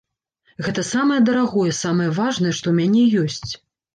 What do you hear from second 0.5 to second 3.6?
Гэта самае дарагое, самае важнае, што ў мяне ёсць.